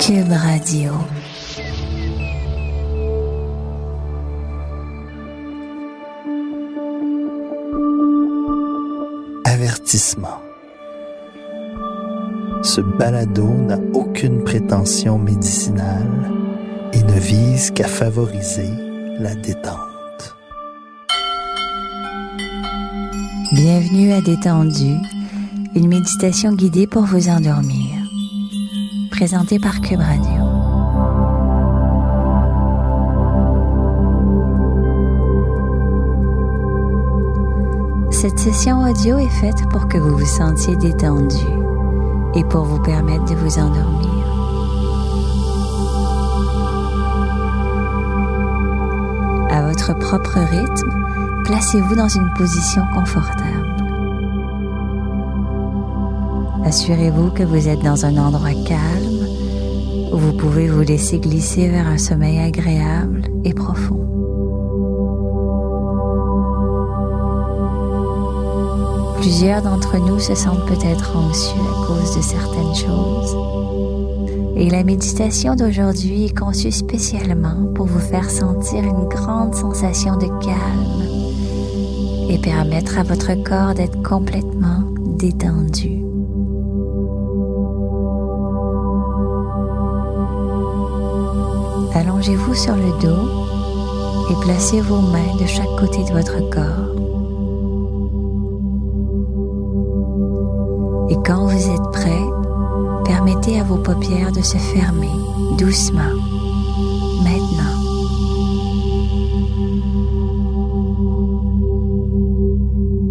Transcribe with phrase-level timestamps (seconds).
[0.00, 0.92] Cube Radio.
[9.44, 10.28] Avertissement.
[12.62, 16.30] Ce balado n'a aucune prétention médicinale
[16.92, 18.70] et ne vise qu'à favoriser
[19.18, 20.36] la détente.
[23.52, 24.96] Bienvenue à Détendu,
[25.74, 28.03] une méditation guidée pour vous endormir.
[29.16, 30.42] Présentée par Cube Radio.
[38.10, 41.46] Cette session audio est faite pour que vous vous sentiez détendu
[42.34, 44.10] et pour vous permettre de vous endormir.
[49.48, 53.63] À votre propre rythme, placez-vous dans une position confortable.
[56.64, 59.26] Assurez-vous que vous êtes dans un endroit calme
[60.12, 64.00] où vous pouvez vous laisser glisser vers un sommeil agréable et profond.
[69.20, 73.36] Plusieurs d'entre nous se sentent peut-être anxieux à cause de certaines choses.
[74.56, 80.28] Et la méditation d'aujourd'hui est conçue spécialement pour vous faire sentir une grande sensation de
[80.42, 84.82] calme et permettre à votre corps d'être complètement
[85.18, 86.03] détendu.
[91.94, 93.46] Allongez-vous sur le dos
[94.28, 96.90] et placez vos mains de chaque côté de votre corps.
[101.08, 102.24] Et quand vous êtes prêt,
[103.04, 105.06] permettez à vos paupières de se fermer
[105.56, 106.00] doucement.
[107.22, 107.78] Maintenant.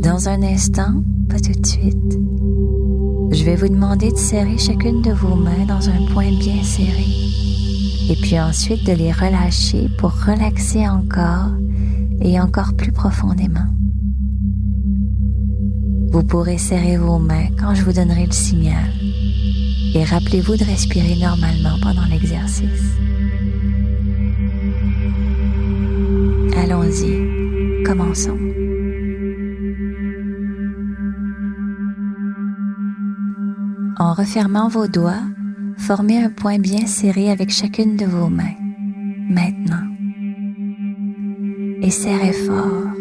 [0.00, 2.18] Dans un instant, pas tout de suite,
[3.30, 7.29] je vais vous demander de serrer chacune de vos mains dans un point bien serré.
[8.10, 11.52] Et puis ensuite de les relâcher pour relaxer encore
[12.20, 13.66] et encore plus profondément.
[16.10, 18.90] Vous pourrez serrer vos mains quand je vous donnerai le signal.
[19.94, 22.66] Et rappelez-vous de respirer normalement pendant l'exercice.
[26.56, 28.38] Allons-y, commençons.
[33.98, 35.22] En refermant vos doigts,
[35.80, 38.54] formez un point bien serré avec chacune de vos mains.
[39.28, 39.86] Maintenant.
[41.82, 42.92] Et serrez fort.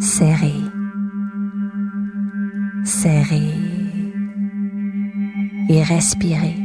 [0.00, 0.60] Serrez.
[2.84, 3.54] Serrez.
[5.68, 6.56] Et respirez.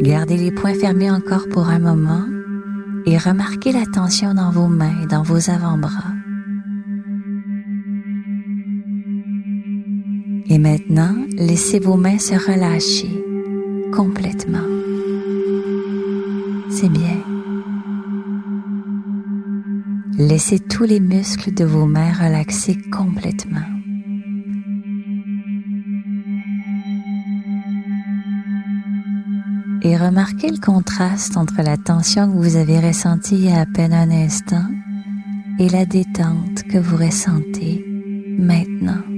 [0.00, 2.24] Gardez les poings fermés encore pour un moment
[3.04, 6.17] et remarquez la tension dans vos mains et dans vos avant-bras.
[10.50, 13.22] Et maintenant, laissez vos mains se relâcher
[13.92, 14.66] complètement.
[16.70, 17.18] C'est bien.
[20.16, 23.60] Laissez tous les muscles de vos mains relaxer complètement.
[29.82, 33.66] Et remarquez le contraste entre la tension que vous avez ressentie il y a à
[33.66, 34.66] peine un instant
[35.58, 37.84] et la détente que vous ressentez
[38.38, 39.17] maintenant.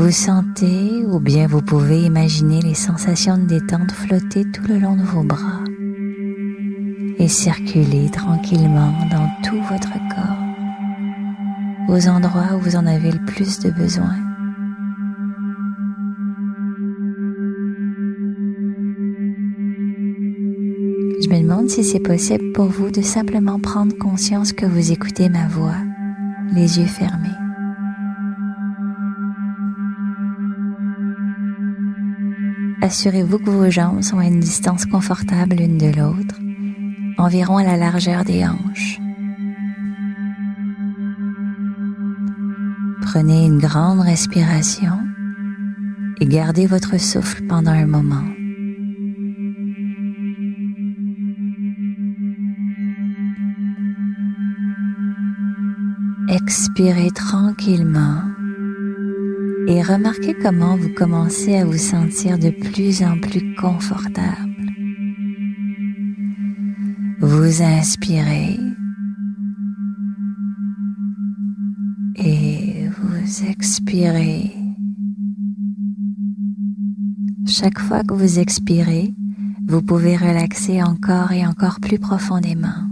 [0.00, 4.96] Vous sentez ou bien vous pouvez imaginer les sensations de détente flotter tout le long
[4.96, 5.60] de vos bras
[7.18, 13.60] et circuler tranquillement dans tout votre corps, aux endroits où vous en avez le plus
[13.60, 14.14] de besoin.
[21.22, 25.28] Je me demande si c'est possible pour vous de simplement prendre conscience que vous écoutez
[25.28, 25.76] ma voix,
[26.54, 27.39] les yeux fermés.
[32.82, 36.36] Assurez-vous que vos jambes sont à une distance confortable l'une de l'autre,
[37.18, 38.98] environ à la largeur des hanches.
[43.02, 44.98] Prenez une grande respiration
[46.20, 48.24] et gardez votre souffle pendant un moment.
[56.30, 58.22] Expirez tranquillement
[59.70, 64.72] et remarquez comment vous commencez à vous sentir de plus en plus confortable.
[67.20, 68.58] Vous inspirez
[72.16, 74.52] et vous expirez.
[77.46, 79.14] Chaque fois que vous expirez,
[79.68, 82.88] vous pouvez relaxer encore et encore plus profondément.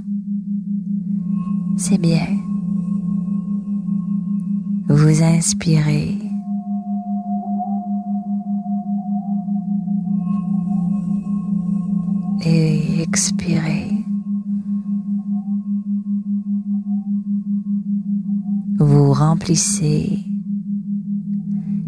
[1.77, 2.29] C'est bien.
[4.89, 6.28] Vous inspirez.
[13.00, 14.05] Expirez.
[18.81, 20.19] Vous remplissez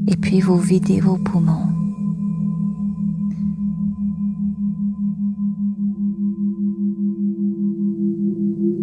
[0.07, 1.67] et puis vous videz vos poumons.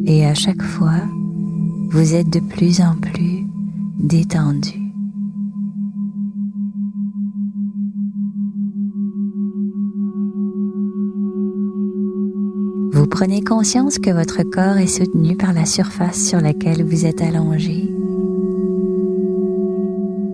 [0.05, 0.99] Et à chaque fois,
[1.91, 3.47] vous êtes de plus en plus
[3.99, 4.86] détendu.
[13.17, 17.91] Prenez conscience que votre corps est soutenu par la surface sur laquelle vous êtes allongé.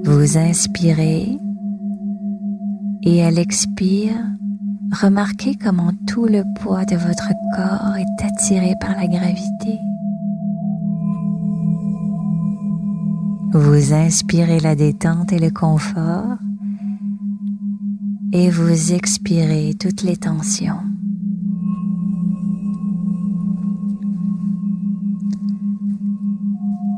[0.03, 1.37] Vous inspirez
[3.03, 4.17] et à l'expire,
[5.01, 9.79] remarquez comment tout le poids de votre corps est attiré par la gravité.
[13.53, 16.35] Vous inspirez la détente et le confort
[18.33, 20.92] et vous expirez toutes les tensions.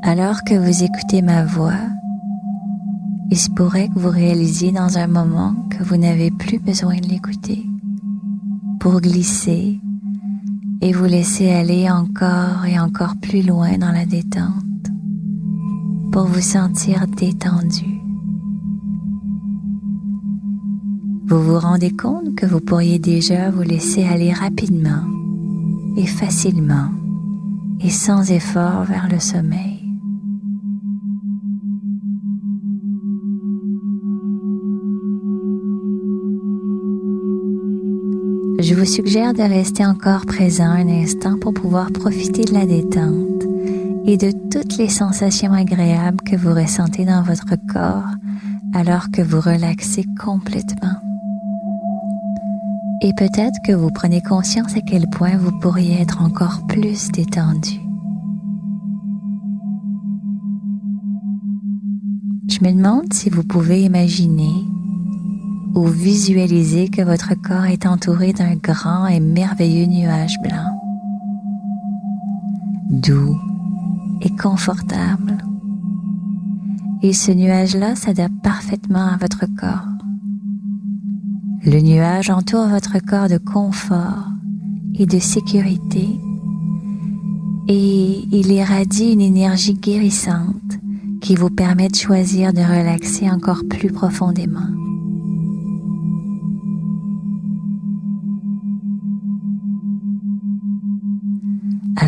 [0.08, 1.80] Alors que vous écoutez ma voix,
[3.32, 7.08] il se pourrait que vous réalisiez dans un moment que vous n'avez plus besoin de
[7.08, 7.66] l'écouter
[8.80, 9.80] pour glisser
[10.82, 14.92] et vous laisser aller encore et encore plus loin dans la détente
[16.12, 18.00] pour vous sentir détendu.
[21.26, 25.02] Vous vous rendez compte que vous pourriez déjà vous laisser aller rapidement
[25.98, 26.92] et facilement
[27.80, 29.75] et sans effort vers le sommeil.
[38.60, 43.44] Je vous suggère de rester encore présent un instant pour pouvoir profiter de la détente
[44.06, 48.08] et de toutes les sensations agréables que vous ressentez dans votre corps
[48.74, 50.96] alors que vous relaxez complètement.
[53.02, 57.80] Et peut-être que vous prenez conscience à quel point vous pourriez être encore plus détendu.
[62.50, 64.64] Je me demande si vous pouvez imaginer
[65.76, 70.82] ou visualisez que votre corps est entouré d'un grand et merveilleux nuage blanc,
[72.90, 73.38] doux
[74.22, 75.38] et confortable.
[77.04, 79.86] Et ce nuage-là s'adapte parfaitement à votre corps.
[81.66, 84.30] Le nuage entoure votre corps de confort
[84.98, 86.20] et de sécurité
[87.68, 90.80] et il irradie une énergie guérissante
[91.22, 94.85] qui vous permet de choisir de relaxer encore plus profondément.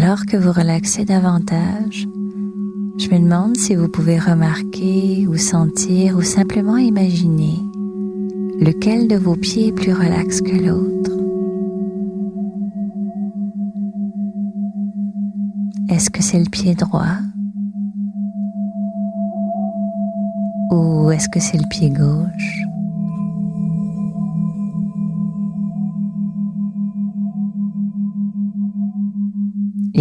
[0.07, 2.07] Alors que vous relaxez davantage,
[2.98, 7.59] je me demande si vous pouvez remarquer ou sentir ou simplement imaginer
[8.62, 11.12] lequel de vos pieds est plus relax que l'autre.
[15.89, 17.18] Est-ce que c'est le pied droit?
[20.71, 22.76] Ou est-ce que c'est le pied gauche?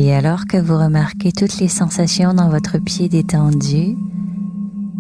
[0.07, 3.97] Et alors que vous remarquez toutes les sensations dans votre pied détendu,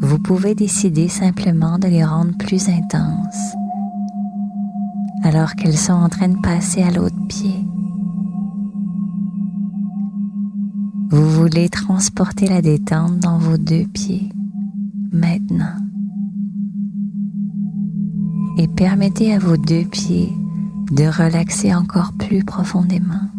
[0.01, 3.55] vous pouvez décider simplement de les rendre plus intenses
[5.23, 7.55] alors qu'elles sont en train de passer à l'autre pied.
[11.11, 14.33] Vous voulez transporter la détente dans vos deux pieds
[15.13, 15.77] maintenant.
[18.59, 20.33] Et permettez à vos deux pieds
[20.91, 23.36] de relaxer encore plus profondément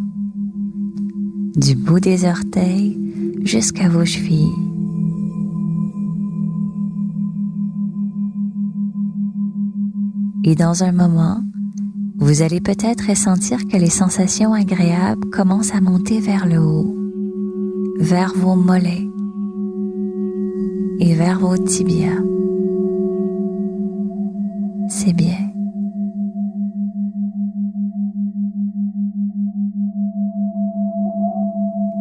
[1.57, 2.97] du bout des orteils
[3.43, 4.53] jusqu'à vos chevilles.
[10.43, 11.41] Et dans un moment,
[12.19, 16.95] vous allez peut-être ressentir que les sensations agréables commencent à monter vers le haut,
[17.99, 19.07] vers vos mollets
[20.99, 22.21] et vers vos tibias.
[24.89, 25.56] C'est bien.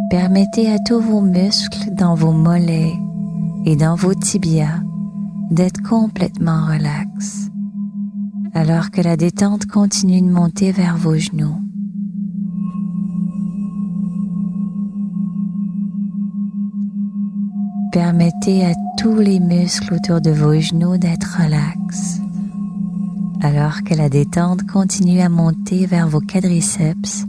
[0.08, 2.94] Permettez à tous vos muscles dans vos mollets
[3.64, 4.80] et dans vos tibias
[5.50, 7.50] d'être complètement relax,
[8.54, 11.56] alors que la détente continue de monter vers vos genoux.
[17.90, 22.20] Permettez à tous les muscles autour de vos genoux d'être relax,
[23.40, 27.26] alors que la détente continue à monter vers vos quadriceps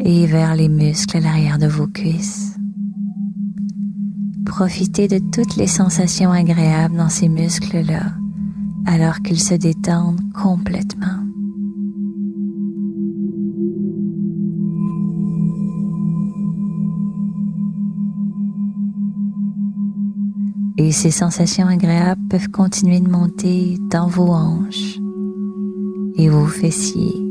[0.00, 2.56] et vers les muscles à l'arrière de vos cuisses.
[4.44, 8.12] Profitez de toutes les sensations agréables dans ces muscles-là
[8.86, 11.06] alors qu'ils se détendent complètement.
[20.78, 24.98] Et ces sensations agréables peuvent continuer de monter dans vos hanches
[26.16, 27.27] et vos fessiers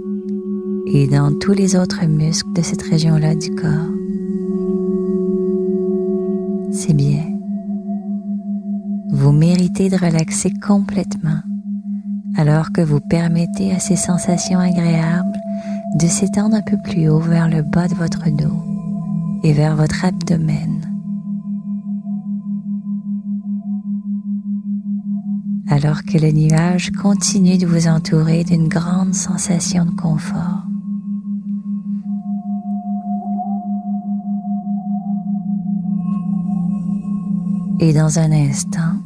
[0.94, 3.92] et dans tous les autres muscles de cette région-là du corps.
[6.72, 7.24] C'est bien.
[9.12, 11.42] Vous méritez de relaxer complètement
[12.38, 15.38] alors que vous permettez à ces sensations agréables
[16.00, 18.64] de s'étendre un peu plus haut vers le bas de votre dos
[19.44, 20.82] et vers votre abdomen.
[25.70, 30.68] Alors que le nuage continue de vous entourer d'une grande sensation de confort.
[37.80, 39.02] Et dans un instant,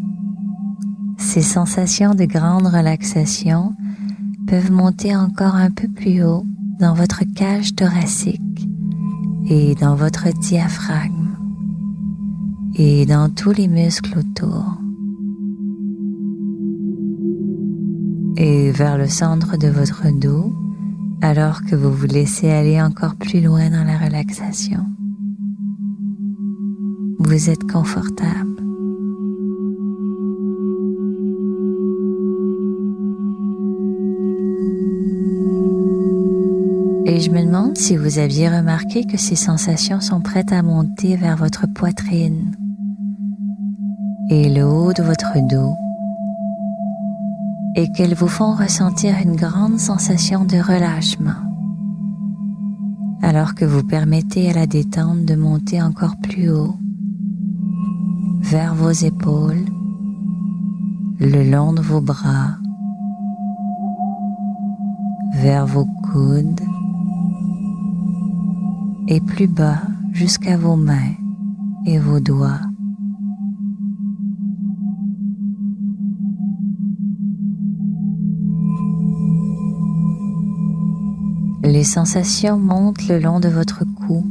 [1.18, 3.76] ces sensations de grande relaxation
[4.48, 6.46] peuvent monter encore un peu plus haut
[6.80, 8.68] dans votre cage thoracique
[9.46, 11.36] et dans votre diaphragme
[12.76, 14.78] et dans tous les muscles autour.
[18.38, 20.54] Et vers le centre de votre dos
[21.22, 24.86] alors que vous vous laissez aller encore plus loin dans la relaxation.
[27.24, 28.64] Vous êtes confortable.
[37.06, 41.16] Et je me demande si vous aviez remarqué que ces sensations sont prêtes à monter
[41.16, 42.56] vers votre poitrine
[44.30, 45.76] et le haut de votre dos
[47.76, 51.52] et qu'elles vous font ressentir une grande sensation de relâchement
[53.22, 56.76] alors que vous permettez à la détente de monter encore plus haut
[58.42, 59.66] vers vos épaules,
[61.20, 62.58] le long de vos bras,
[65.36, 66.62] vers vos coudes,
[69.08, 69.82] et plus bas
[70.12, 71.14] jusqu'à vos mains
[71.86, 72.62] et vos doigts.
[81.64, 84.26] Les sensations montent le long de votre cou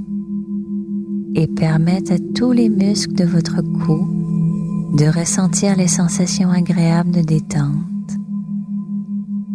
[1.40, 7.22] et permettent à tous les muscles de votre cou de ressentir les sensations agréables de
[7.22, 7.74] détente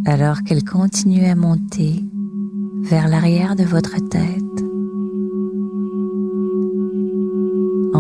[0.06, 2.04] alors qu'elles continuent à monter
[2.84, 4.46] vers l'arrière de votre tête.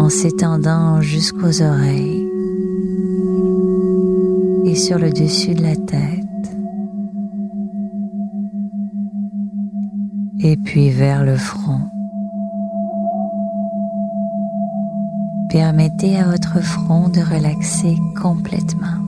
[0.05, 2.29] en s'étendant jusqu'aux oreilles
[4.65, 6.57] et sur le dessus de la tête,
[10.39, 11.94] et puis vers le front.
[15.55, 19.07] Permettez à votre front de relaxer complètement.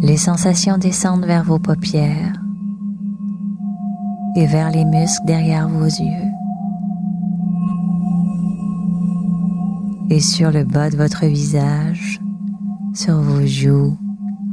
[0.00, 2.40] Les sensations descendent vers vos paupières
[4.36, 6.30] et vers les muscles derrière vos yeux.
[10.08, 12.20] Et sur le bas de votre visage,
[12.94, 13.98] sur vos joues,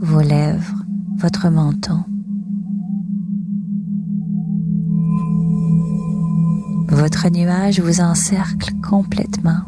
[0.02, 0.84] vos lèvres,
[1.16, 2.06] votre menton.
[7.00, 9.62] Votre nuage vous encercle complètement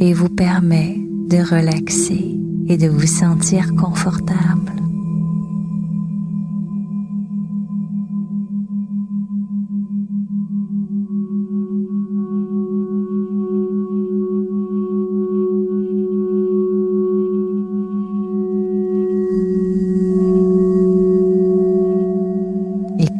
[0.00, 0.96] et vous permet
[1.28, 4.72] de relaxer et de vous sentir confortable.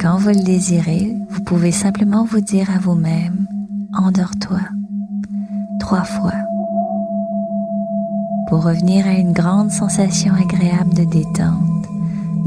[0.00, 1.12] Quand vous le désirez,
[1.52, 3.47] pouvez simplement vous dire à vous-même,
[3.92, 4.61] endors-toi,
[5.80, 6.32] trois fois,
[8.49, 11.87] pour revenir à une grande sensation agréable de détente,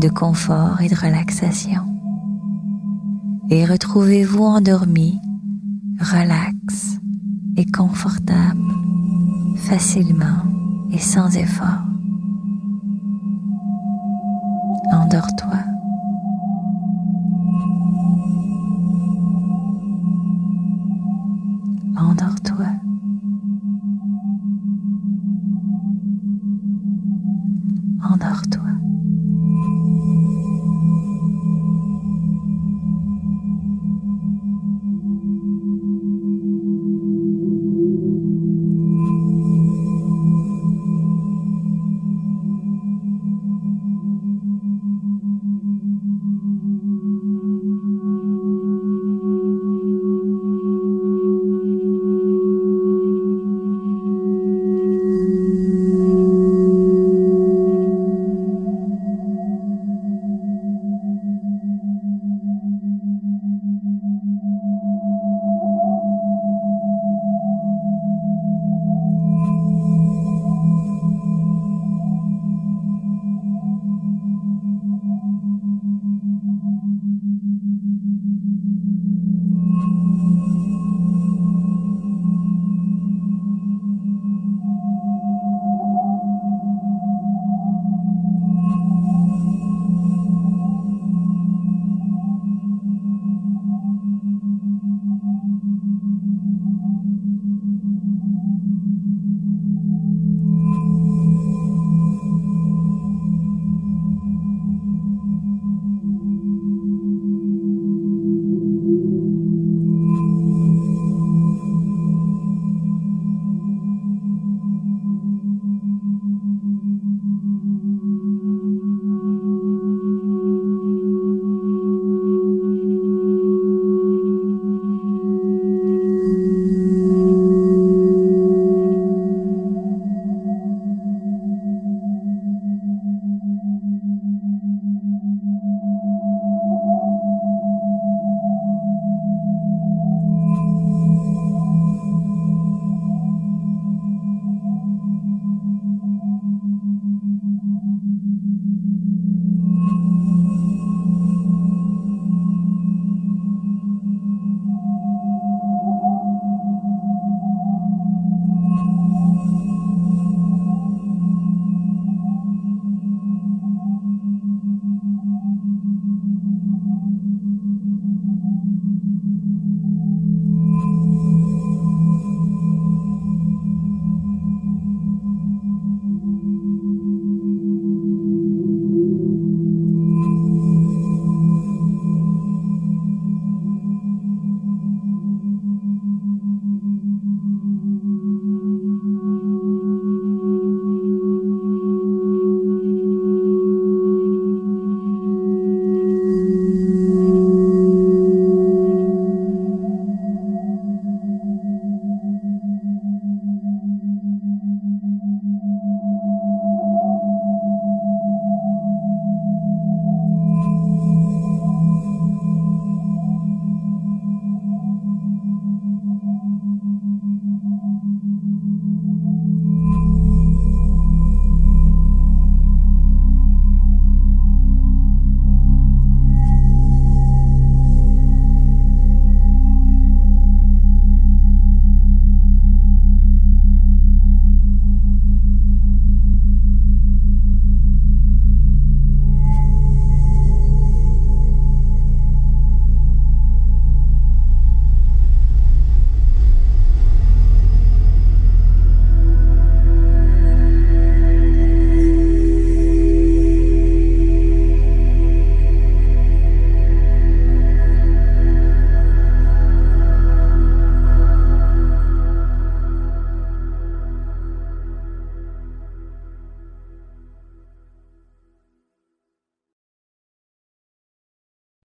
[0.01, 1.83] de confort et de relaxation.
[3.51, 5.21] Et retrouvez-vous endormi,
[5.99, 6.97] relax
[7.57, 8.73] et confortable,
[9.57, 10.41] facilement
[10.89, 11.85] et sans effort.
[14.91, 15.74] Endors-toi.
[28.05, 28.94] endors-toi.